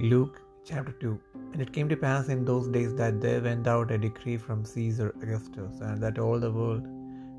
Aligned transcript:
Luke 0.00 0.40
chapter 0.64 0.92
2 0.92 1.18
And 1.52 1.60
it 1.60 1.72
came 1.72 1.88
to 1.88 1.96
pass 1.96 2.28
in 2.28 2.44
those 2.44 2.68
days 2.68 2.94
that 2.94 3.20
there 3.20 3.40
went 3.40 3.66
out 3.66 3.90
a 3.90 3.98
decree 3.98 4.36
from 4.36 4.64
Caesar 4.64 5.12
Augustus, 5.20 5.80
and 5.80 6.00
that 6.00 6.20
all 6.20 6.38
the 6.38 6.52
world 6.52 6.84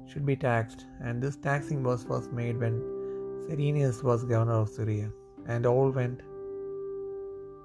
should 0.05 0.25
be 0.25 0.36
taxed. 0.36 0.86
And 1.02 1.23
this 1.23 1.38
taxing 1.38 1.84
was 1.84 2.04
first 2.04 2.34
made 2.34 2.59
when 2.59 2.82
Cyrenius 3.48 4.04
was 4.04 4.25
governor 4.25 4.55
of 4.55 4.68
Syria. 4.68 5.09
And 5.48 5.66
all 5.66 5.89
went 5.89 6.20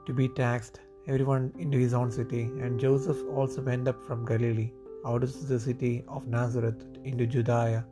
to 0.06 0.12
be 0.12 0.28
taxed, 0.28 0.78
everyone 1.08 1.52
into 1.58 1.76
his 1.76 1.92
own 1.92 2.12
city. 2.12 2.42
And 2.42 2.78
Joseph 2.78 3.18
also 3.28 3.62
went 3.62 3.88
up 3.88 4.00
from 4.06 4.24
Galilee, 4.24 4.70
out 5.04 5.24
of 5.24 5.48
the 5.48 5.58
city 5.58 6.04
of 6.06 6.28
Nazareth, 6.28 6.86
into 7.02 7.26
Judea, 7.26 7.84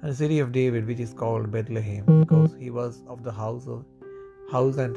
and 0.00 0.12
the 0.12 0.14
city 0.14 0.38
of 0.38 0.52
David, 0.52 0.86
which 0.86 1.00
is 1.00 1.12
called 1.12 1.50
Bethlehem, 1.50 2.04
because 2.20 2.54
he 2.54 2.70
was 2.70 3.02
of 3.08 3.24
the 3.24 3.32
house 3.32 3.66
of 3.66 3.84
house 4.52 4.76
and 4.76 4.96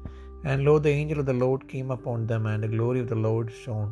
And 0.49 0.65
lo, 0.65 0.73
the 0.85 0.93
angel 0.99 1.19
of 1.21 1.27
the 1.31 1.39
Lord 1.45 1.67
came 1.73 1.91
upon 1.97 2.19
them, 2.31 2.45
and 2.51 2.63
the 2.63 2.73
glory 2.75 2.99
of 3.03 3.09
the 3.13 3.23
Lord 3.27 3.49
shone 3.63 3.89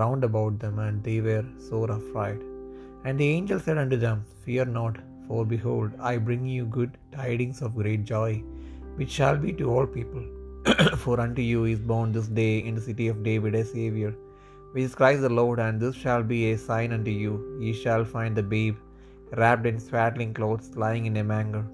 round 0.00 0.24
about 0.28 0.58
them, 0.64 0.78
and 0.86 0.98
they 1.06 1.18
were 1.28 1.44
sore 1.68 1.90
afraid. 1.98 2.40
And 3.04 3.18
the 3.18 3.30
angel 3.36 3.60
said 3.66 3.78
unto 3.82 3.98
them, 4.06 4.18
Fear 4.44 4.66
not, 4.78 4.96
for 5.26 5.42
behold, 5.54 5.92
I 6.10 6.18
bring 6.28 6.44
you 6.56 6.66
good 6.78 6.92
tidings 7.16 7.60
of 7.62 7.80
great 7.82 8.04
joy, 8.12 8.32
which 8.98 9.12
shall 9.18 9.38
be 9.44 9.52
to 9.60 9.70
all 9.72 9.86
people. 9.98 10.24
for 11.04 11.16
unto 11.24 11.42
you 11.50 11.60
is 11.64 11.80
born 11.92 12.08
this 12.12 12.28
day 12.42 12.54
in 12.68 12.74
the 12.78 12.86
city 12.88 13.08
of 13.08 13.24
David 13.30 13.54
a 13.54 13.64
Saviour, 13.64 14.12
which 14.72 14.84
is 14.88 14.94
Christ 15.00 15.22
the 15.26 15.34
Lord, 15.40 15.58
and 15.66 15.80
this 15.80 15.96
shall 16.04 16.22
be 16.22 16.40
a 16.50 16.58
sign 16.68 16.92
unto 16.96 17.12
you: 17.24 17.34
ye 17.64 17.72
shall 17.82 18.04
find 18.14 18.34
the 18.36 18.48
babe 18.54 18.76
wrapped 19.40 19.68
in 19.70 19.78
swaddling 19.88 20.34
clothes, 20.38 20.68
lying 20.84 21.06
in 21.10 21.16
a 21.22 21.24
manger. 21.34 21.64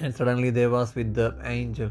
And 0.00 0.14
suddenly 0.18 0.50
there 0.58 0.72
was 0.76 0.90
with 0.98 1.12
the 1.20 1.30
angel 1.56 1.90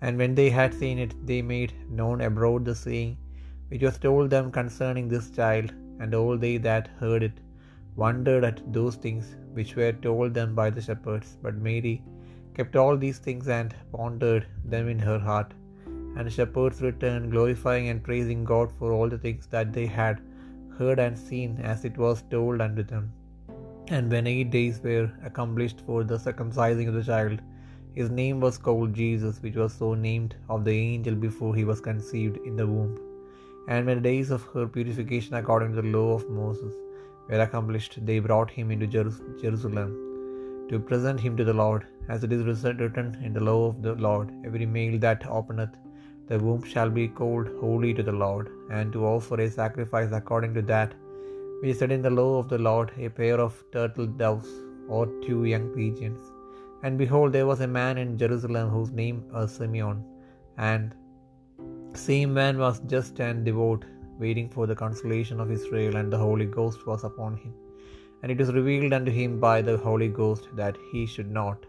And 0.00 0.16
when 0.16 0.34
they 0.34 0.50
had 0.50 0.74
seen 0.74 0.98
it, 0.98 1.14
they 1.26 1.42
made 1.42 1.72
known 1.90 2.20
abroad 2.20 2.64
the 2.64 2.74
saying 2.74 3.16
which 3.68 3.82
was 3.82 3.98
told 3.98 4.30
them 4.30 4.50
concerning 4.50 5.08
this 5.08 5.30
child. 5.30 5.72
And 6.00 6.14
all 6.14 6.38
they 6.38 6.56
that 6.58 6.88
heard 7.00 7.22
it 7.22 7.40
wondered 7.96 8.44
at 8.44 8.60
those 8.72 8.94
things 8.94 9.34
which 9.52 9.74
were 9.74 9.92
told 9.92 10.32
them 10.34 10.54
by 10.54 10.70
the 10.70 10.80
shepherds. 10.80 11.36
But 11.42 11.56
Mary 11.56 12.02
kept 12.54 12.76
all 12.76 12.96
these 12.96 13.18
things 13.18 13.48
and 13.48 13.74
pondered 13.92 14.46
them 14.64 14.88
in 14.88 14.98
her 14.98 15.18
heart. 15.18 15.52
And 15.86 16.26
the 16.26 16.30
shepherds 16.30 16.80
returned, 16.80 17.30
glorifying 17.32 17.88
and 17.88 18.02
praising 18.02 18.44
God 18.44 18.70
for 18.78 18.92
all 18.92 19.08
the 19.08 19.18
things 19.18 19.46
that 19.48 19.72
they 19.72 19.86
had 19.86 20.20
heard 20.78 20.98
and 21.00 21.18
seen, 21.18 21.58
as 21.58 21.84
it 21.84 21.98
was 21.98 22.22
told 22.30 22.60
unto 22.60 22.82
them. 22.82 23.12
And 23.88 24.10
when 24.10 24.26
eight 24.26 24.50
days 24.50 24.80
were 24.80 25.10
accomplished 25.24 25.82
for 25.86 26.04
the 26.04 26.18
circumcising 26.18 26.88
of 26.88 26.94
the 26.94 27.02
child, 27.02 27.40
his 27.94 28.10
name 28.10 28.40
was 28.40 28.58
called 28.58 28.94
Jesus, 28.94 29.42
which 29.42 29.56
was 29.56 29.72
so 29.72 29.94
named 29.94 30.34
of 30.48 30.64
the 30.64 30.72
angel 30.72 31.14
before 31.14 31.54
he 31.54 31.64
was 31.64 31.80
conceived 31.80 32.36
in 32.48 32.56
the 32.56 32.66
womb. 32.66 32.98
And 33.68 33.86
when 33.86 33.98
the 33.98 34.08
days 34.10 34.30
of 34.30 34.42
her 34.52 34.66
purification 34.66 35.34
according 35.34 35.74
to 35.74 35.82
the 35.82 35.88
law 35.96 36.14
of 36.14 36.28
Moses 36.28 36.74
were 37.28 37.40
accomplished, 37.40 37.98
they 38.06 38.18
brought 38.18 38.50
him 38.50 38.70
into 38.70 38.86
Jerusalem 38.86 39.90
to 40.70 40.78
present 40.78 41.18
him 41.20 41.36
to 41.36 41.44
the 41.44 41.58
Lord, 41.64 41.86
as 42.08 42.24
it 42.24 42.32
is 42.32 42.44
written 42.44 43.18
in 43.22 43.32
the 43.32 43.44
law 43.50 43.68
of 43.68 43.82
the 43.82 43.94
Lord: 44.06 44.30
Every 44.44 44.66
male 44.66 44.98
that 45.00 45.26
openeth 45.26 45.74
the 46.30 46.38
womb 46.38 46.62
shall 46.62 46.90
be 46.90 47.08
called 47.08 47.48
holy 47.60 47.92
to 47.98 48.02
the 48.08 48.16
Lord, 48.24 48.48
and 48.70 48.92
to 48.94 49.04
offer 49.04 49.40
a 49.40 49.50
sacrifice 49.50 50.12
according 50.12 50.54
to 50.54 50.62
that 50.72 50.94
which 51.60 51.72
is 51.72 51.78
said 51.80 51.90
in 51.90 52.02
the 52.02 52.16
law 52.22 52.38
of 52.38 52.48
the 52.48 52.58
Lord, 52.70 52.90
a 52.98 53.08
pair 53.08 53.38
of 53.40 53.62
turtle 53.72 54.06
doves 54.06 54.50
or 54.88 55.06
two 55.26 55.44
young 55.52 55.68
pigeons. 55.76 56.20
And 56.82 56.96
behold, 56.96 57.32
there 57.32 57.46
was 57.46 57.60
a 57.60 57.66
man 57.66 57.98
in 57.98 58.18
Jerusalem 58.22 58.68
whose 58.70 58.90
name 58.90 59.24
was 59.32 59.54
Simeon, 59.54 60.04
and 60.56 60.94
same 61.94 62.32
man 62.32 62.58
was 62.58 62.80
just 62.92 63.20
and 63.20 63.44
devout, 63.44 63.84
waiting 64.18 64.48
for 64.48 64.66
the 64.66 64.80
consolation 64.82 65.40
of 65.40 65.50
Israel, 65.50 65.96
and 65.96 66.12
the 66.12 66.22
Holy 66.26 66.46
Ghost 66.46 66.86
was 66.86 67.04
upon 67.04 67.36
him. 67.36 67.54
And 68.22 68.32
it 68.32 68.38
was 68.38 68.52
revealed 68.52 68.92
unto 68.92 69.12
him 69.12 69.38
by 69.40 69.62
the 69.62 69.76
Holy 69.76 70.08
Ghost 70.08 70.48
that 70.60 70.76
he 70.92 71.06
should 71.06 71.30
not 71.30 71.66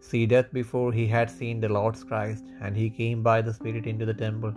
see 0.00 0.26
death 0.26 0.52
before 0.52 0.90
he 0.92 1.06
had 1.06 1.30
seen 1.30 1.60
the 1.60 1.68
Lord's 1.68 2.02
Christ. 2.02 2.44
And 2.60 2.76
he 2.76 2.88
came 2.90 3.22
by 3.22 3.42
the 3.42 3.52
Spirit 3.52 3.86
into 3.86 4.06
the 4.06 4.14
temple. 4.14 4.54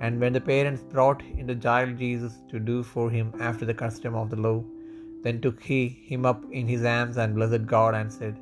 And 0.00 0.20
when 0.20 0.32
the 0.32 0.40
parents 0.40 0.82
brought 0.82 1.22
in 1.22 1.46
the 1.46 1.54
child 1.54 1.98
Jesus 1.98 2.34
to 2.50 2.58
do 2.58 2.82
for 2.82 3.10
him 3.10 3.32
after 3.40 3.64
the 3.64 3.74
custom 3.74 4.14
of 4.14 4.30
the 4.30 4.36
law, 4.36 4.64
then 5.22 5.40
took 5.40 5.62
he 5.62 5.88
him 5.88 6.24
up 6.24 6.42
in 6.50 6.66
his 6.66 6.84
arms 6.84 7.16
and 7.16 7.34
blessed 7.34 7.66
God 7.66 7.94
and 7.94 8.12
said, 8.12 8.38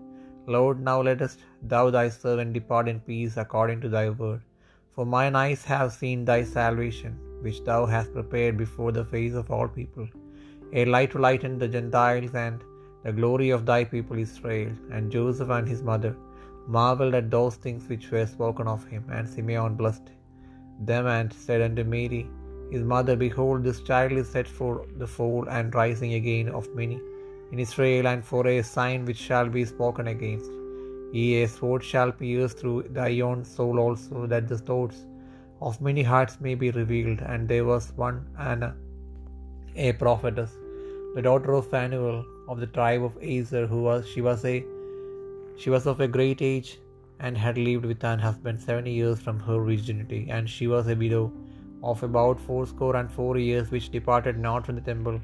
Lord, 0.47 0.81
now 0.81 1.03
lettest 1.03 1.41
thou 1.63 1.91
thy 1.91 2.09
servant 2.09 2.53
depart 2.53 2.89
in 2.89 3.01
peace 3.01 3.37
according 3.37 3.81
to 3.83 3.89
thy 3.89 4.11
word. 4.11 4.43
For 4.95 5.05
mine 5.05 5.35
eyes 5.35 5.65
have 5.65 5.93
seen 5.93 6.25
thy 6.25 6.45
salvation, 6.45 7.19
which 7.43 7.65
thou 7.65 7.81
hast 7.87 8.13
prepared 8.13 8.57
before 8.57 8.93
the 8.93 9.05
face 9.05 9.35
of 9.35 9.51
all 9.51 9.69
people, 9.69 10.09
a 10.73 10.85
light 10.85 11.11
to 11.13 11.19
lighten 11.19 11.59
the 11.59 11.69
Gentiles 11.69 12.35
and 12.35 12.63
the 13.03 13.13
glory 13.13 13.51
of 13.51 13.67
thy 13.67 13.83
people 13.85 14.19
Israel. 14.19 14.73
And 14.91 15.11
Joseph 15.11 15.51
and 15.51 15.69
his 15.69 15.83
mother 15.83 16.15
marveled 16.67 17.15
at 17.15 17.31
those 17.31 17.57
things 17.57 17.89
which 17.89 18.11
were 18.11 18.27
spoken 18.27 18.69
of 18.69 18.87
him. 18.87 19.05
And 19.11 19.29
Simeon 19.29 19.75
blessed 19.75 20.11
them 20.81 21.07
and 21.07 21.33
said 21.33 21.61
unto 21.61 21.85
Mary, 21.85 22.29
his 22.71 22.83
mother, 22.83 23.17
Behold, 23.17 23.63
this 23.65 23.83
child 23.83 24.13
is 24.13 24.29
set 24.29 24.49
for 24.49 24.87
the 24.97 25.07
fall 25.07 25.47
and 25.49 25.75
rising 25.75 26.15
again 26.15 26.49
of 26.49 26.75
many 26.75 27.01
in 27.53 27.59
Israel, 27.59 28.07
and 28.13 28.25
for 28.25 28.47
a 28.47 28.63
sign 28.63 29.05
which 29.05 29.19
shall 29.29 29.49
be 29.49 29.65
spoken 29.65 30.09
against. 30.09 30.51
Yea, 31.13 31.43
a 31.43 31.49
sword 31.49 31.83
shall 31.91 32.13
pierce 32.13 32.55
through 32.61 32.79
thy 33.01 33.21
own 33.21 33.45
soul 33.45 33.79
also, 33.79 34.27
that 34.27 34.49
the 34.49 34.59
thoughts 34.59 35.05
of 35.61 35.81
many 35.81 36.03
hearts 36.03 36.41
may 36.41 36.55
be 36.55 36.71
revealed. 36.71 37.21
And 37.21 37.49
there 37.49 37.65
was 37.65 37.93
one 38.05 38.19
Anna, 38.39 38.75
a 39.75 39.93
prophetess, 39.93 40.53
the 41.15 41.23
daughter 41.23 41.53
of 41.55 41.71
Phanuel 41.71 42.25
of 42.49 42.59
the 42.61 42.67
tribe 42.67 43.03
of 43.03 43.17
Aser, 43.21 43.67
who 43.67 43.83
was 43.83 44.09
she 44.09 44.21
was 44.21 44.45
a 44.45 44.65
she 45.57 45.71
was 45.71 45.87
of 45.87 46.01
a 46.01 46.09
great 46.17 46.43
age, 46.43 46.79
and 47.21 47.39
had 47.39 47.57
lived 47.57 47.87
with 47.87 48.05
an 48.05 48.19
husband 48.19 48.61
seven 48.61 48.87
years 48.87 49.21
from 49.21 49.39
her 49.41 49.59
virginity, 49.69 50.29
and 50.29 50.51
she 50.51 50.67
was 50.67 50.89
a 50.89 50.95
widow 50.95 51.33
of 51.83 52.03
about 52.03 52.39
fourscore 52.41 52.97
and 52.97 53.11
four 53.11 53.39
years, 53.39 53.71
which 53.71 53.91
departed 53.91 54.39
not 54.39 54.67
from 54.67 54.75
the 54.75 54.87
temple 54.93 55.19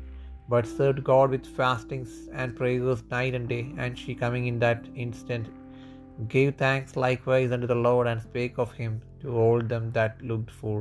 but 0.52 0.66
served 0.66 1.02
God 1.08 1.30
with 1.34 1.46
fastings 1.58 2.10
and 2.40 2.56
prayers 2.60 3.02
night 3.10 3.34
and 3.38 3.48
day. 3.52 3.64
And 3.82 3.98
she 4.00 4.14
coming 4.22 4.46
in 4.50 4.58
that 4.64 4.84
instant 5.04 5.46
gave 6.34 6.50
thanks 6.62 6.96
likewise 7.04 7.52
unto 7.56 7.68
the 7.70 7.82
Lord, 7.86 8.06
and 8.06 8.20
spake 8.20 8.58
of 8.64 8.72
him 8.80 9.00
to 9.22 9.36
all 9.42 9.60
them 9.72 9.84
that 9.98 10.20
looked 10.30 10.50
for 10.60 10.74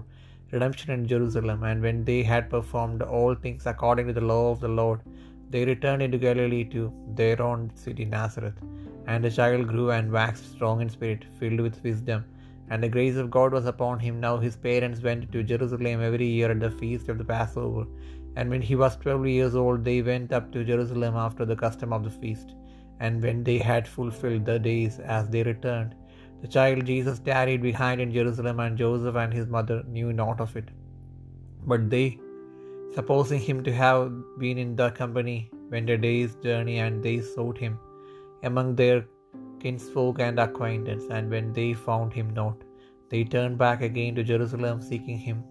redemption 0.52 0.92
in 0.96 1.08
Jerusalem. 1.14 1.64
And 1.70 1.82
when 1.88 2.04
they 2.10 2.22
had 2.32 2.50
performed 2.56 3.02
all 3.02 3.34
things 3.46 3.66
according 3.74 4.08
to 4.08 4.16
the 4.20 4.28
law 4.34 4.44
of 4.52 4.60
the 4.66 4.74
Lord, 4.82 5.00
they 5.54 5.64
returned 5.72 6.04
into 6.06 6.18
Galilee 6.28 6.66
to 6.76 6.84
their 7.22 7.42
own 7.42 7.72
city 7.84 8.06
Nazareth. 8.18 8.60
And 9.08 9.24
the 9.24 9.36
child 9.40 9.68
grew 9.74 9.90
and 9.98 10.12
waxed 10.12 10.52
strong 10.52 10.82
in 10.82 10.90
spirit, 10.98 11.24
filled 11.40 11.62
with 11.68 11.84
wisdom, 11.88 12.26
and 12.70 12.84
the 12.84 12.94
grace 12.96 13.18
of 13.22 13.32
God 13.38 13.52
was 13.58 13.66
upon 13.74 14.00
him. 14.06 14.20
Now 14.26 14.36
his 14.46 14.56
parents 14.70 15.02
went 15.08 15.32
to 15.32 15.50
Jerusalem 15.52 16.02
every 16.10 16.28
year 16.38 16.52
at 16.52 16.62
the 16.66 16.72
feast 16.82 17.08
of 17.14 17.18
the 17.22 17.30
Passover. 17.34 17.86
And 18.36 18.50
when 18.50 18.62
he 18.62 18.76
was 18.76 18.96
twelve 18.96 19.28
years 19.28 19.56
old, 19.56 19.84
they 19.84 20.02
went 20.02 20.32
up 20.32 20.52
to 20.52 20.64
Jerusalem 20.64 21.16
after 21.16 21.46
the 21.46 21.56
custom 21.56 21.94
of 21.94 22.04
the 22.04 22.10
feast. 22.10 22.56
And 23.00 23.22
when 23.22 23.44
they 23.44 23.58
had 23.58 23.88
fulfilled 23.88 24.46
the 24.46 24.60
days 24.60 25.00
as 25.00 25.28
they 25.30 25.44
returned, 25.44 25.96
the 26.42 26.48
child 26.48 26.86
Jesus 26.86 27.20
tarried 27.20 27.62
behind 27.62 28.02
in 28.02 28.12
Jerusalem, 28.12 28.60
and 28.60 28.78
Joseph 28.78 29.16
and 29.16 29.34
his 29.34 29.48
mother 29.48 29.84
knew 29.88 30.12
not 30.14 30.40
of 30.40 30.56
it. 30.56 30.70
But 31.66 31.90
they 31.90 32.20
supposing 32.96 33.40
him 33.40 33.64
to 33.64 33.72
have 33.72 34.12
been 34.40 34.58
in 34.58 34.76
the 34.76 34.90
company, 34.92 35.50
went 35.70 35.90
a 35.90 35.98
day's 35.98 36.36
journey, 36.36 36.80
and 36.80 37.04
they 37.04 37.22
sought 37.22 37.58
him 37.58 37.80
among 38.44 38.76
their 38.76 39.06
kinsfolk 39.60 40.20
and 40.20 40.40
acquaintance. 40.40 41.06
And 41.10 41.30
when 41.30 41.54
they 41.54 41.74
found 41.74 42.12
him 42.14 42.34
not, 42.34 42.58
they 43.10 43.24
turned 43.24 43.58
back 43.58 43.82
again 43.82 44.16
to 44.16 44.24
Jerusalem, 44.24 44.82
seeking 44.82 45.18
him. 45.18 45.44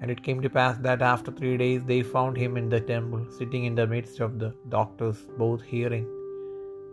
And 0.00 0.10
it 0.10 0.22
came 0.22 0.42
to 0.42 0.50
pass 0.50 0.76
that 0.78 1.02
after 1.02 1.32
three 1.32 1.56
days 1.56 1.84
they 1.84 2.02
found 2.02 2.36
him 2.36 2.56
in 2.56 2.68
the 2.68 2.80
temple, 2.80 3.26
sitting 3.38 3.64
in 3.64 3.74
the 3.74 3.86
midst 3.86 4.20
of 4.20 4.38
the 4.38 4.54
doctors, 4.68 5.26
both 5.38 5.62
hearing 5.62 6.06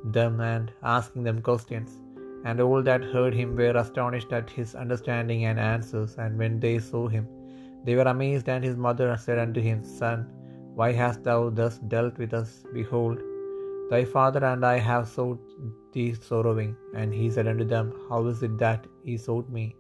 them 0.06 0.40
and 0.40 0.72
asking 0.84 1.24
them 1.24 1.42
questions. 1.42 2.00
And 2.46 2.60
all 2.60 2.82
that 2.84 3.04
heard 3.04 3.34
him 3.34 3.56
were 3.56 3.78
astonished 3.78 4.34
at 4.34 4.50
his 4.50 4.76
understanding 4.76 5.46
and 5.46 5.60
answers. 5.60 6.16
And 6.18 6.38
when 6.38 6.60
they 6.60 6.80
saw 6.80 7.08
him, 7.08 7.28
they 7.86 7.96
were 7.96 8.10
amazed. 8.14 8.50
And 8.50 8.64
his 8.64 8.76
mother 8.78 9.16
said 9.18 9.40
unto 9.40 9.62
him, 9.62 9.84
Son, 9.84 10.26
why 10.76 10.92
hast 10.92 11.24
thou 11.24 11.50
thus 11.50 11.78
dealt 11.80 12.18
with 12.18 12.34
us? 12.34 12.66
Behold, 12.74 13.20
thy 13.90 14.04
father 14.04 14.44
and 14.46 14.66
I 14.66 14.78
have 14.78 15.08
sought 15.08 15.40
thee 15.94 16.14
sorrowing. 16.14 16.76
And 16.96 17.14
he 17.14 17.30
said 17.30 17.48
unto 17.48 17.64
them, 17.64 17.94
How 18.10 18.26
is 18.28 18.44
it 18.44 18.58
that 18.58 18.88
ye 19.04 19.18
sought 19.18 19.50
me? 19.50 19.76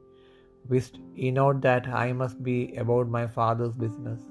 Wist 0.69 0.99
ye 1.15 1.31
not 1.31 1.61
that 1.61 1.87
I 1.87 2.13
must 2.13 2.41
be 2.43 2.75
about 2.75 3.07
my 3.07 3.27
father's 3.27 3.75
business? 3.75 4.21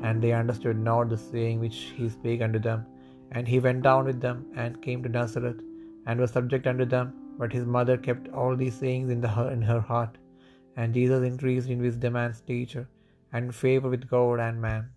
And 0.00 0.22
they 0.22 0.32
understood 0.32 0.78
not 0.78 1.08
the 1.08 1.18
saying 1.18 1.60
which 1.60 1.78
he 1.96 2.08
spake 2.08 2.42
unto 2.42 2.58
them. 2.58 2.86
And 3.32 3.48
he 3.48 3.58
went 3.58 3.82
down 3.82 4.04
with 4.04 4.20
them, 4.20 4.46
and 4.56 4.82
came 4.82 5.02
to 5.02 5.08
Nazareth, 5.08 5.60
and 6.06 6.20
was 6.20 6.30
subject 6.30 6.66
unto 6.66 6.84
them. 6.84 7.14
But 7.38 7.52
his 7.52 7.66
mother 7.66 7.96
kept 7.96 8.28
all 8.28 8.56
these 8.56 8.74
sayings 8.74 9.10
in, 9.10 9.20
the, 9.20 9.48
in 9.48 9.62
her 9.62 9.80
heart. 9.80 10.18
And 10.76 10.94
Jesus 10.94 11.24
increased 11.24 11.68
in 11.68 11.80
wisdom 11.80 12.16
and 12.16 12.34
stature, 12.34 12.88
and 13.32 13.54
favor 13.54 13.88
with 13.88 14.08
God 14.08 14.40
and 14.40 14.60
man. 14.60 14.90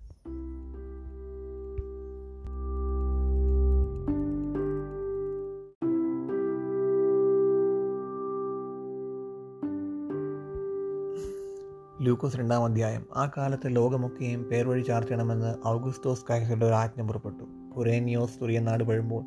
ലൂക്കോസ് 12.21 12.41
രണ്ടാം 12.41 12.65
അധ്യായം. 12.65 13.06
ആ 13.15 13.31
കാലത്ത് 13.38 13.75
ലോകമൊക്കെയും 13.75 14.44
പേർവഴി 14.44 14.81
ചാർത്തണമെന്ന് 14.81 15.68
ഔഗുസ്തോസ് 15.68 16.25
കൈസറുടെ 16.31 16.65
ഒരു 16.65 16.73
ആജ്ഞ 16.73 17.01
പുറപ്പെട്ടു. 17.07 17.71
കുറേനിയോസ് 17.77 18.41
തുറിയ 18.41 18.59
നാട് 18.59 18.83
പഴുമ്പോൾ 18.83 19.23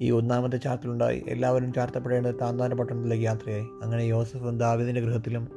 ഈ 0.00 0.10
ഒന്നാമത്തെ 0.10 0.56
ചാർത്തിലുണ്ടായി. 0.56 1.24
എല്ലാവരും 1.26 1.72
ചാർത്തപ്പെടേണ്ടത് 1.72 2.34
താന്താന 2.40 2.74
പട്ടണത്തിലേക്ക് 2.74 3.24
യാത്രയായി. 3.24 3.66
അങ്ങനെ 3.82 4.02
യോസഫും 4.02 4.58
ദാവിദിന്റെ 4.58 5.00
ഗൃഹത്തിലും 5.00 5.48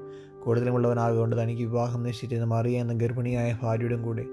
കൂടുതലുമുള്ളവനാകൊണ്ട് 0.44 1.44
തനിക്ക് 1.44 1.62
വിവാഹം 1.62 2.04
നിശ്ചയിച്ചിരുന്ന 2.04 2.56
മറിയ 2.56 2.81
എന്ന 2.81 2.94
ഗർഭിണിയായ 2.94 3.57
ഭാര്യയുടെയും 3.62 4.04
കൂടെ 4.04 4.25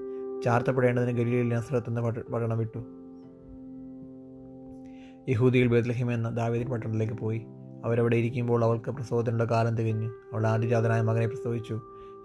ചാർത്തപ്പെടേണ്ടതിന് 0.44 1.18
ഗലീലിൽ 1.18 1.48
നസ്രത്ത് 1.48 1.88
എന്ന 1.88 2.00
പട്ടണം 2.00 2.58
വിട്ടു. 2.58 2.78
യഹൂദിയിൽ 5.30 5.66
ബേത്ലഹിം 5.66 6.12
എന്ന 6.12 6.30
ദാവിദിൻ 6.30 6.68
പട്ടണത്തിലേക്ക് 6.68 7.14
പോയി. 7.14 7.46
അവരവിടെ 7.84 8.16
ഇരിക്കുമ്പോൾ 8.16 8.64
അവൾക്ക് 8.64 8.90
പ്രസവത്തിനുള്ള 8.90 9.44
കാലം 9.44 9.76
തികഞ്ഞു. 9.76 10.08
അവൾ 10.08 10.46
ആദ്യജാതനായ 10.46 11.00
മകനെ 11.00 11.26
പ്രസവിച്ചു. 11.26 11.80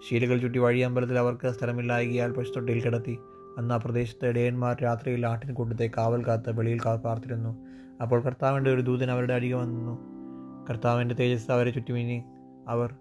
ശീലകൾ 0.08 0.38
ചുറ്റി 0.38 0.58
വഴിയമ്പലത്തിൽ 0.58 1.18
അവർക്ക് 1.18 1.50
സ്ഥലമില്ലായകിയാൽ 1.50 2.32
പശുത്തൊട്ടിയിൽ 2.32 2.82
കിടത്തി. 2.82 3.18
അന്ന് 3.58 3.74
ആ 3.74 3.76
പ്രദേശത്തെ 3.76 4.28
ഇടയന്മാർ 4.28 4.76
രാത്രിയിൽ 4.82 5.26
ആട്ടിൻകൂട്ടത്തെ 5.26 5.90
കാവൽ 5.96 6.26
കാത്ത് 6.26 6.58
വെളിയിൽ 6.58 6.78
പാർത്തിരുന്നു. 6.96 7.66
അപ്പോൾ 8.02 8.20
കർത്താവിന്റെ 8.20 8.74
ഒരു 8.74 8.80
ദൂതൻ 8.80 9.10
അവരുടെ 9.10 9.34
അരികെ 9.34 9.54
വന്നു. 9.54 9.98
കർത്താവിന്റെ 10.70 11.14
തേജസ് 11.14 11.50
അവരെ 11.50 11.70
ചുറ്റുമിനി 11.70 12.22
അവർ 12.68 12.94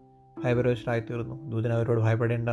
ഭയപരവശരായിത്തീർന്നു. 0.44 1.50
ദൂതൻ 1.50 1.73
അവരോട് 1.73 2.00
ഭയപ്പെടേണ്ട. 2.00 2.50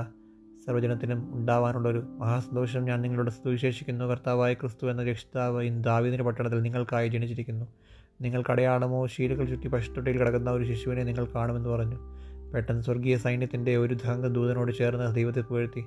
സർവജനത്തിനും 0.66 1.34
ഉണ്ടാവാനുള്ളൊരു 1.34 1.98
മഹാസന്തോഷം 1.98 2.84
ഞാൻ 2.84 3.02
നിങ്ങളോട് 3.02 3.30
സുവിശേഷിക്കുന്നു. 3.30 4.04
കർത്താവായ 4.04 4.54
ക്രിസ്തു 4.54 4.90
എന്ന 4.90 5.04
രക്ഷിതാവ് 5.04 5.62
ഇന്ന് 5.62 5.84
ദാവീദിന്റെ 5.84 6.24
പട്ടണത്തിൽ 6.24 6.62
നിങ്ങൾക്കായി 6.62 7.08
ജനിച്ചിരിക്കുന്നു. 7.08 7.66
നിങ്ങൾ 8.20 8.42
കടയാളമോ 8.50 9.06
ശീലകൾ 9.06 9.44
ചുറ്റി 9.44 9.68
പശുത്തൊട്ടിയിൽ 9.68 10.18
കിടക്കുന്ന 10.18 10.50
ഒരു 10.50 10.64
ശിശുവിനെ 10.64 11.02
നിങ്ങൾ 11.02 11.26
കാണുമെന്ന് 11.34 11.68
പറഞ്ഞു. 11.68 11.96
പെട്ടെന്ന് 12.54 12.82
സ്വർഗീയ 12.82 13.16
സൈന്യത്തിന്റെ 13.16 13.76
ഒരു 13.76 13.96
ദൂതനോട് 14.32 14.72
ചേർന്ന് 14.72 15.14
ദൈവത്തെ 15.14 15.40
പുകഴ്ത്തി. 15.40 15.84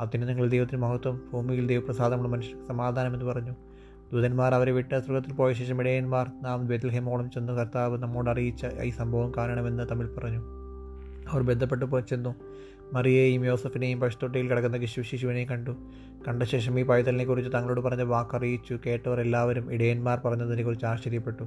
അതിന് 0.00 0.28
നിങ്ങൾ 0.28 0.48
ദൈവത്തിന് 0.48 0.82
മഹത്വം 0.82 1.20
ഭൂമിയിൽ 1.32 1.66
ദൈവപ്രസാദമുള്ള 1.66 2.28
മനുഷ്യർക്ക് 2.28 2.68
സമാധാനമെന്ന് 2.68 3.24
പറഞ്ഞു. 3.24 3.52
ദൂതന്മാർ 4.12 4.54
അവരെ 4.54 4.72
വിട്ട് 4.72 5.00
സ്വർഗത്തിൽ 5.00 5.32
പോയ 5.32 5.52
ശേഷം 5.52 5.80
ഇടയന്മാർ 5.80 6.30
നാം 6.42 6.66
ബെത്ലഹേമോളം 6.66 7.30
ചെന്ന് 7.30 7.52
കർത്താവ് 7.52 7.98
നമ്മോട് 7.98 8.30
അറിയിച്ച 8.30 8.66
ഈ 8.82 8.90
സംഭവം 8.90 9.32
കാണണമെന്ന് 9.36 9.88
തമ്മിൽ 9.90 10.06
പറഞ്ഞു. 10.06 10.42
അവർ 11.28 11.42
ബന്ധപ്പെട്ട് 11.42 11.84
പോയി 11.84 12.02
ചെന്നു. 12.02 12.34
മറിയെയും 12.92 13.44
യോസഫിനെയും 13.44 14.00
പശുത്തൊട്ടിയിൽ 14.00 14.48
കിടക്കുന്ന 14.48 14.76
കിശു 14.76 15.00
ശിശുവിനെയും 15.00 15.48
കണ്ടു. 15.48 15.70
കണ്ട 16.28 16.42
ശേഷം 16.42 16.80
ഈ 16.80 16.82
പൈതലിനെക്കുറിച്ച് 16.82 17.52
തങ്ങളോട് 17.54 17.80
പറഞ്ഞ 17.80 18.02
വാക്കറിയിച്ചു. 18.02 18.78
കേട്ടവർ 18.86 19.20
എല്ലാവരും 19.20 19.72
ഇടയന്മാർ 19.72 20.18
പറഞ്ഞതിനെക്കുറിച്ച് 20.18 20.86
ആശ്ചര്യപ്പെട്ടു. 20.86 21.44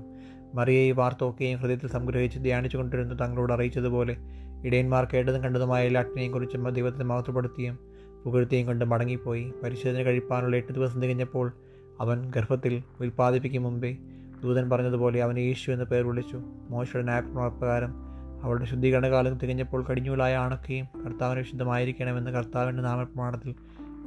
മറിയെ 0.54 0.82
ഈ 0.88 0.92
വാർത്തൊക്കെയും 0.92 1.60
ഹൃദയത്തിൽ 1.60 1.90
സംഗ്രഹിച്ച് 1.90 2.40
ധ്യാനിച്ചു 2.40 2.78
കൊണ്ടിരുന്നു 2.78 3.16
തങ്ങളോട് 3.16 3.54
അറിയിച്ചതുപോലെ 3.54 4.18
ഇടയന്മാർ 4.66 5.08
കേട്ടതും 5.14 5.44
കണ്ടതുമായ 5.44 5.86
എല്ലാറ്റിനെയും 5.86 6.32
കുറിച്ച് 6.32 6.58
ദൈവത്തെ 6.76 7.04
മഹത്വപ്പെടുത്തിയും 7.04 7.80
പുകഴ്ത്തിയും 8.26 8.68
കൊണ്ട് 8.68 8.86
മടങ്ങിപ്പോയി. 8.86 9.54
പരിശോധന 9.64 10.02
കഴിപ്പാനുള്ള 10.02 10.56
എട്ട് 10.56 10.74
ദിവസം 10.74 11.02
തികഞ്ഞപ്പോൾ 11.02 11.52
അവൻ 12.00 12.32
ഗർഭത്തിൽ 12.36 12.84
ഉൽപ്പാദിപ്പിക്കും 13.00 13.64
മുമ്പേ 13.64 13.98
ദൂതൻ 14.44 14.70
പറഞ്ഞതുപോലെ 14.70 15.24
അവൻ 15.24 15.40
യേശു 15.40 15.72
എന്ന 15.72 15.84
പേർ 15.84 16.08
വിളിച്ചു. 16.08 16.42
മോശയുടെ 16.70 17.08
നായപ്രകാരം 17.08 18.06
അവളുടെ 18.44 18.66
ശുദ്ധീകരണകാലം 18.66 19.38
തികഞ്ഞപ്പോൾ 19.38 19.86
കടിഞ്ഞൂലായ 19.86 20.36
അണക്കുകയും 20.36 20.86
കർത്താവിന് 21.06 21.40
വിശുദ്ധമായിരിക്കണമെന്ന് 21.40 22.32
കർത്താവിന്റെ 22.32 22.84
നാമപ്രമാണത്തിൽ 22.84 23.50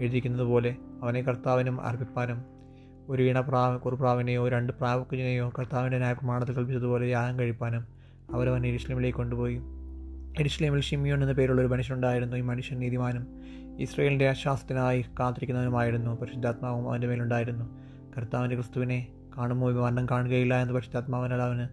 എഴുതിയിരിക്കുന്നത് 0.00 0.42
പോലെ 0.42 0.76
അവനെ 1.02 1.20
കർത്താവിനും 1.22 1.80
അർപ്പിപ്പാനും 1.80 2.57
ഒരു 3.10 3.22
ഇണ 3.22 3.40
പ്രാവ് 3.40 3.80
കുറുപ്രാവിനെയോ 3.80 4.48
രണ്ട് 4.48 4.72
പ്രാവക്കുഞ്ഞിനെയോ 4.72 5.52
കർത്താവിന്റെ 5.58 5.98
ന്യായപ്രമാണത്തിൽ 5.98 6.54
കൽപ്പിച്ചതുപോലെ 6.54 7.06
യാഗം 7.06 7.38
കഴിപ്പാനും 7.38 7.86
അവരവൻ 8.34 8.66
എരിശ്ലേമിലേക്ക് 8.66 9.18
കൊണ്ടുപോയി. 9.18 9.60
എരിശ്ലേമിൽ 10.38 10.80
ഷിമിയോൻ 10.80 11.22
എന്ന 11.22 11.32
പേരുള്ള 11.32 11.60
ഒരു 11.60 11.68
മനുഷ്യനുണ്ടായിരുന്നു. 11.68 12.36
ഈ 12.36 12.40
മനുഷ്യൻ 12.40 12.78
നീതിമാനും 12.78 13.26
ഇസ്രയേലിന്റെ 13.78 14.28
ആശ്വാസത്തിനായി 14.28 15.04
കാത്തിരിക്കുന്നവനുമായിരുന്നു. 15.20 16.20
പരിശുദ്ധാത്മാവും 16.20 16.90
അവന്റെ 16.90 17.06
മേലുണ്ടായിരുന്നു. 17.06 17.64
കർത്താവിന്റെ 18.16 18.56
ക്രിസ്തുവിനെ 18.56 19.08
കാണുമോ 19.38 19.70
മരണം 19.70 20.06
കാണുകയില്ല 20.06 20.54
എന്ന് 20.54 20.74
പരിശുദ്ധാത്മാവിനാൽ 20.74 21.42
അവന് 21.42 21.68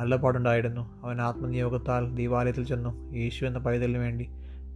അല്ലപ്പാടുണ്ടായിരുന്നു 0.00 1.00
അവൻ 1.04 1.20
ആത്മനിയോഗത്താൽ 1.20 2.14
ദീപാലയത്തിൽ 2.14 2.64
ചെന്നു. 2.64 3.14
യേശു 3.16 3.44
എന്ന 3.44 3.58
പൈതലിന് 3.58 3.98
വേണ്ടി 3.98 4.28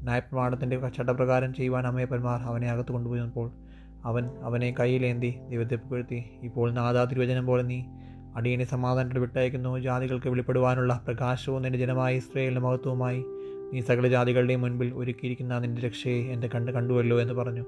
ന്യായപ്രമാണത്തിന്റെ 0.02 0.88
ചട്ടപ്രകാരം 0.88 1.54
ചെയ്യുവാൻ 1.54 1.86
അമ്മയപ്പന്മാർ 1.86 2.40
അവനെ 2.40 2.70
അകത്ത് 2.70 2.92
കൊണ്ടുപോയപ്പോൾ 2.92 3.63
അവൻ 4.04 4.24
അവനെ 4.42 4.74
കയ്യിലേന്തി 4.80 5.40
ദൈവത്തെ 5.50 5.74
പുകഴ്ത്തി 5.74 6.24
ഇപ്പോൾ 6.42 6.72
നാദാ 6.72 7.04
തിരുവചനം 7.04 7.46
പോലെ 7.46 7.62
നീ 7.62 7.82
അടിയനെ 8.36 8.64
സമാധാനത്തിൽ 8.64 9.18
വിട്ടയക്കുന്നു. 9.18 9.78
ജാതികൾക്ക് 9.78 10.28
വെളിപ്പെടുവാനുള്ള 10.28 11.00
പ്രകാശവും 11.06 11.62
നിന്റെ 11.62 11.78
ജനമായ 11.78 12.14
ഇസ്രയേലിന്റെ 12.14 12.60
മഹത്വവുമായി 12.60 13.24
നീ 13.72 13.80
സകല 13.80 14.08
ജാതികളുടെയും 14.08 14.60
മുൻപിൽ 14.60 14.92
ഒരുക്കിയിരിക്കുന്ന 14.94 15.58
നിന്റെ 15.58 15.82
രക്ഷയെ 15.82 16.32
എന്റെ 16.32 16.48
കണ്ട് 16.54 16.72
കണ്ടുവല്ലോ 16.72 17.20
എന്ന് 17.20 17.34
പറഞ്ഞു. 17.34 17.64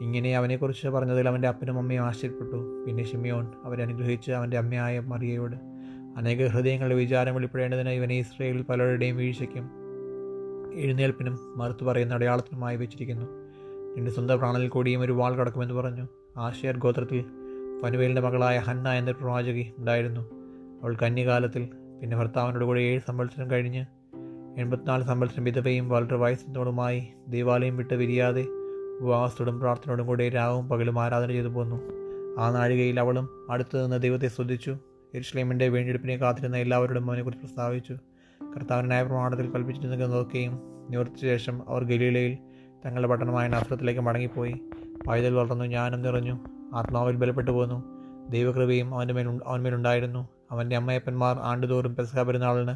ഇങ്ങനെ 0.00 0.36
അവനെക്കുറിച്ച് 0.36 0.88
പറഞ്ഞതിൽ 0.88 1.28
അവന്റെ 1.28 1.48
അപ്പനും 1.48 1.78
അമ്മയും 1.78 2.02
ആശ്ചര്യപ്പെട്ടു. 2.02 2.86
പിന്നെ 2.86 3.04
ഷിമിയോൻ 3.04 3.46
അവരെ 3.64 3.82
അനുഗ്രഹിച്ച് 3.82 4.32
അവന്റെ 4.32 4.58
അമ്മയായ 4.58 5.00
മറിയയോട് 5.00 5.56
അനേക 6.16 6.46
ഹൃദയങ്ങളുടെ 6.46 6.94
വിചാരം 6.94 7.34
വെളിപ്പെടേണ്ടതിന് 7.34 7.88
ഇവനെ 7.88 8.18
ഇസ്രയേലിൽ 8.18 8.62
പലരുടെയും 8.62 9.16
വീഴ്ചയ്ക്കും 9.16 9.70
എഴുന്നേൽപ്പിനും 10.74 11.38
മറുത്തു 11.56 11.84
പറയുന്ന 11.84 12.14
അടയാളത്തിനുമായി 12.14 12.76
വെച്ചിരിക്കുന്നു. 12.76 13.45
നിന്റെ 13.96 14.10
സ്വന്തം 14.10 14.38
പ്രാണനിൽ 14.38 14.68
കൂടിയും 14.68 15.00
ഒരു 15.00 15.12
വാൾ 15.12 15.34
കടക്കുമെന്ന് 15.34 15.74
പറഞ്ഞു. 15.74 16.08
ആശയർ 16.36 16.78
ഗോത്രത്തിൽ 16.78 17.24
പനുവേലിന്റെ 17.82 18.22
മകളായ 18.22 18.58
ഹന്ന 18.58 18.92
എന്ന 18.92 19.10
പ്രവാചകി 19.10 19.72
ഉണ്ടായിരുന്നു. 19.78 20.20
അവൾ 20.82 20.96
കന്യകാലത്തിൽ 21.02 21.68
പിന്നെ 22.00 22.16
ഭർത്താവിനോട് 22.16 22.64
കൂടെ 22.64 22.80
ഏഴ് 22.80 23.00
സംവത്സരം 23.00 23.50
കഴിഞ്ഞ് 23.50 23.86
എൺപത്തിനാല് 24.58 25.04
സംവത്സരം 25.04 25.44
വിധവയും 25.44 25.88
വളരെ 25.88 26.16
വയസ്സിനോടുമായി 26.16 27.08
ദേവാലയം 27.28 27.76
വിട്ട് 27.76 27.94
വിരിയാതെ 27.94 28.46
ഉപവാസത്തോടും 29.00 29.60
പ്രാർത്ഥനയോടും 29.60 30.06
കൂടി 30.06 30.28
രാവും 30.28 30.68
പകലും 30.68 31.02
ആരാധന 31.02 31.28
ചെയ്തു 31.28 31.48
പോന്നു. 31.48 31.80
ആ 32.40 32.50
നാഴികയിൽ 32.50 33.00
അവളും 33.00 33.46
അടുത്തു 33.50 33.78
നിന്ന് 33.78 34.02
ദൈവത്തെ 34.02 34.28
ശ്രദ്ധിച്ചു 34.28 34.70
എരിശ്ലേമിന്റെ 35.14 35.68
വീണ്ടെടുപ്പിനെ 35.68 36.16
കാത്തിരുന്ന 36.16 36.56
എല്ലാവരോടും 36.56 37.10
അവനെക്കുറിച്ച് 37.10 37.46
പ്രസ്താവിച്ചു. 37.46 37.92
കർത്താവിന്റെ 38.56 38.88
ന്യായപ്രമാണത്തിൽ 38.88 39.50
കൽപ്പിച്ചിരുന്നതൊക്കെയും 39.50 40.58
നിവർത്തിച്ച 40.90 41.22
ശേഷം 41.22 41.68
അവർ 41.68 41.84
ഗലീലയിൽ 41.84 42.38
തങ്ങളുടെ 42.86 43.08
പട്ടണമായ 43.08 43.48
നസ്രത്തിലേക്ക് 43.48 44.00
മടങ്ങിപ്പോയി. 44.00 44.54
പൈതൽ 45.06 45.34
വളർന്നു 45.34 45.64
ജ്ഞാനം 45.64 46.02
നിറഞ്ഞു. 46.02 46.38
ആത്മാവിൽ 46.74 47.16
ബലപ്പെട്ടു 47.16 47.50
പോന്നു. 47.50 47.84
ദൈവകൃപയും 48.30 48.94
അവന്റെ 48.94 49.14
മേൽ 49.14 49.40
അവന്മേലുണ്ടായിരുന്നു 49.46 50.28
അവന്റെ 50.50 50.76
അമ്മയപ്പന്മാർ 50.76 51.38
ആണ്ടുതോറും 51.38 51.96
പെസഹ 51.96 52.22
പെരുന്നാളിന് 52.22 52.74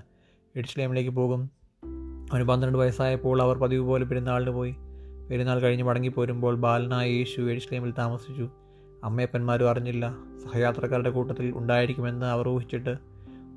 എഡ്സ്ലേമിലേക്ക് 0.57 1.11
പോകും. 1.11 1.51
അവന് 2.33 2.45
പന്ത്രണ്ട് 2.45 2.79
വയസ്സായപ്പോൾ 2.79 3.43
അവർ 3.43 3.59
പതിവ് 3.59 3.87
പോലെ 3.87 4.05
പെരുന്നാളിന് 4.05 4.51
പോയി. 4.51 4.75
പെരുന്നാൾ 5.31 5.61
കഴിഞ്ഞ് 5.61 5.85
മടങ്ങിപ്പോരുമ്പോൾ 5.85 6.57
ബാലനായ 6.57 7.11
യേശു 7.11 7.41
എഡ്സ്ലേമിൽ 7.41 7.93
താമസിച്ചു. 7.99 8.51
അമ്മയപ്പന്മാരും 9.05 9.71
അറിഞ്ഞില്ല. 9.71 10.15
സഹയാത്രക്കാരുടെ 10.43 11.11
കൂട്ടത്തിൽ 11.11 11.53
ഉണ്ടായിരിക്കുമെന്ന് 11.57 12.27
അവർ 12.27 12.49
ഊഹിച്ചിട്ട് 12.49 12.97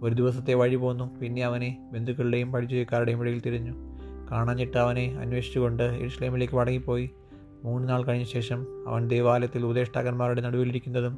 ഒരു 0.01 0.15
ദിവസത്തെ 0.15 0.53
വഴി 0.53 0.75
പോന്നു. 0.75 1.19
പിന്നെ 1.19 1.43
അവനെ 1.43 1.89
ബന്ധുക്കളുടെയും 1.93 2.51
പഠിച്ചുകാരുടെയും 2.51 3.22
ഇടയിൽ 3.22 3.41
തിരിഞ്ഞു. 3.41 3.92
കാണാഞ്ഞിട്ട് 4.32 4.77
അവനെ 4.77 5.18
അന്വേഷിച്ചുകൊണ്ട് 5.22 5.84
ഇഷ്ലേമിലേക്ക് 5.84 6.53
മടങ്ങിപ്പോയി. 6.53 7.10
മൂന്ന് 7.63 7.89
നാൾ 7.89 8.03
കഴിഞ്ഞ 8.03 8.24
ശേഷം 8.24 8.68
അവൻ 8.88 9.08
ദേവാലയത്തിൽ 9.08 9.65
ഉപദേഷ്ടാക്കന്മാരുടെ 9.65 10.42
നടുവിലിരിക്കുന്നതും 10.42 11.18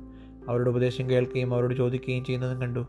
അവരുടെ 0.49 0.69
ഉപദേശം 0.69 1.09
കേൾക്കുകയും 1.09 1.53
അവരോട് 1.53 1.73
ചോദിക്കുകയും 1.73 2.25
ചെയ്യുന്നതും 2.25 2.61
കണ്ടു. 2.61 2.79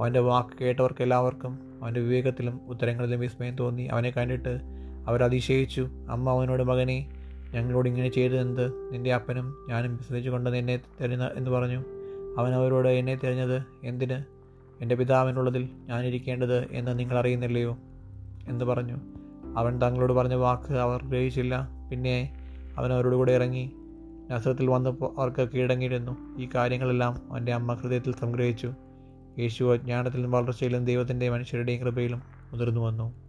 അവന്റെ 0.00 0.20
വാക്ക് 0.20 0.64
കേട്ടവർക്ക് 0.64 1.02
എല്ലാവർക്കും 1.02 1.58
അവന്റെ 1.82 2.00
വിവേകത്തിലും 2.00 2.60
ഉത്തരങ്ങളിലും 2.68 3.20
വിസ്മയം 3.20 3.56
തോന്നി. 3.56 3.82
അവനെ 3.82 4.10
കണ്ടിട്ട് 4.10 4.60
അവരതിശയിച്ചു 5.06 5.88
അമ്മ 6.10 6.30
അവനോട് 6.30 6.62
മകനെ 6.62 7.10
ഞങ്ങളോട് 7.54 7.88
ഇങ്ങനെ 7.88 8.08
ചെയ്തതെന്ത്? 8.08 8.92
നിന്റെ 8.92 9.14
അപ്പനും 9.14 9.66
ഞാനും 9.68 9.96
വിസ്മരിച്ചു 9.96 10.30
കൊണ്ട് 10.30 10.50
എന്നെ 10.50 10.76
തിരഞ്ഞ 10.76 11.28
എന്ന് 11.34 11.50
പറഞ്ഞു. 11.50 11.84
അവൻ 12.38 12.54
അവരോട് 12.54 12.88
എന്നെ 12.88 13.14
തിരഞ്ഞത് 13.14 13.62
എന്തിന്? 13.84 14.22
എന്റെ 14.82 14.94
പിതാവിനുള്ളതിൽ 14.94 15.68
ഞാനിരിക്കേണ്ടത് 15.86 16.72
എന്ന് 16.72 16.98
നിങ്ങൾ 16.98 17.18
അറിയുന്നില്ലയോ? 17.18 17.78
എന്ന് 18.48 18.64
പറഞ്ഞു. 18.64 18.96
അവൻ 19.58 19.82
തങ്ങളോട് 19.82 20.12
പറഞ്ഞ 20.12 20.34
വാക്ക് 20.34 20.74
അവർ 20.74 21.04
ഗ്രഹിച്ചില്ല. 21.04 21.68
പിന്നെ 21.90 22.32
അവൻ 22.78 22.92
അവരോട് 22.92 23.16
കൂടെ 23.16 23.32
ഇറങ്ങി. 23.32 23.72
നസത്തിൽ 24.30 24.70
വന്നപ്പോൾ 24.70 25.20
അവർക്ക് 25.20 25.48
കീഴടങ്ങിയിരുന്നു. 25.48 26.36
ഈ 26.38 26.48
കാര്യങ്ങളെല്ലാം 26.54 27.22
അവന്റെ 27.30 27.52
അമ്മ 27.52 27.74
ഹൃദയത്തിൽ 27.74 28.14
സംഗ്രഹിച്ചു. 28.14 28.72
യേശു 29.38 29.64
അജ്ഞാനത്തിലും 29.72 30.30
വളർച്ചയിലും 30.30 30.84
ദൈവത്തിന്റെ 30.84 31.30
മനുഷ്യരുടെയും 31.30 31.80
കൃപയിലും 31.80 32.22
മുതിർന്നു 32.52 32.80
വന്നു. 32.80 33.27